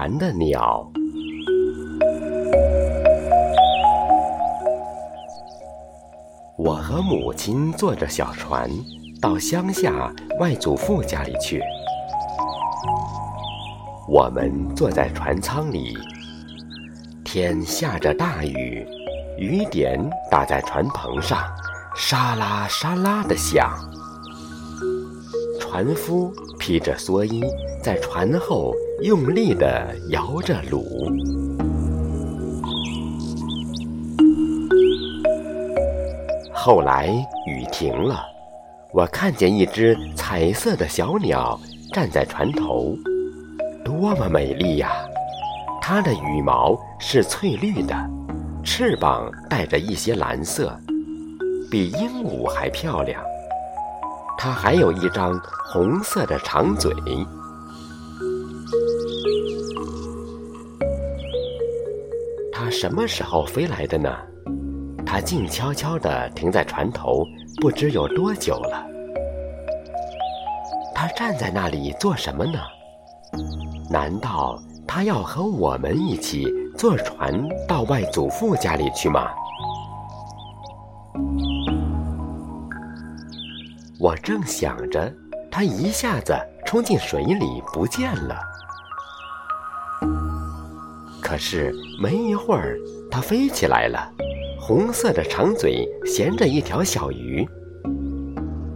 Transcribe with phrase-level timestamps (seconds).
[0.00, 0.90] 船的鸟。
[6.56, 8.70] 我和母亲坐着小船，
[9.20, 11.60] 到乡下外祖父家里去。
[14.08, 15.94] 我们坐在船舱里，
[17.22, 18.82] 天下着大雨，
[19.36, 21.44] 雨点打在船篷上，
[21.94, 23.78] 沙啦沙啦的响。
[25.60, 27.44] 船夫披着蓑衣，
[27.82, 30.84] 在船后用力地摇着橹。
[36.52, 37.08] 后来
[37.46, 38.20] 雨停了，
[38.92, 41.58] 我看见一只彩色的小鸟
[41.94, 42.94] 站在船头，
[43.82, 44.92] 多么美丽呀！
[45.80, 47.96] 它的羽毛是翠绿的，
[48.62, 50.78] 翅膀带着一些蓝色，
[51.70, 53.22] 比鹦鹉还漂亮。
[54.36, 56.92] 它还有一张红色的长嘴。
[62.80, 64.10] 什么时候飞来的呢？
[65.04, 67.26] 它静悄悄地停在船头，
[67.60, 68.86] 不知有多久了。
[70.94, 72.58] 它站在那里做什么呢？
[73.90, 79.28] 难道它要和我们一起坐船到外祖父家里去吗？
[83.98, 85.12] 我正想着，
[85.50, 88.40] 它一下子冲进水里不见了。
[91.30, 92.76] 可是没一会儿，
[93.08, 94.12] 它飞起来了。
[94.58, 97.48] 红色的长嘴衔着一条小鱼，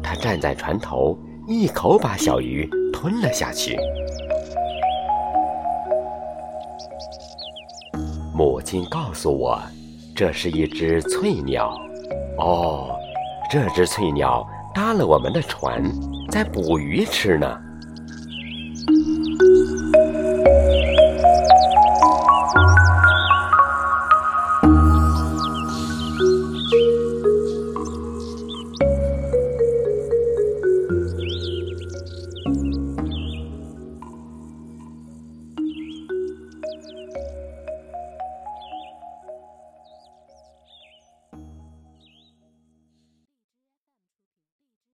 [0.00, 3.76] 它站在船头，一口把小鱼吞了下去。
[8.32, 9.60] 母亲告诉我，
[10.14, 11.76] 这是一只翠鸟。
[12.38, 12.94] 哦，
[13.50, 15.82] 这只翠鸟搭了我们的船，
[16.30, 17.60] 在捕鱼吃呢。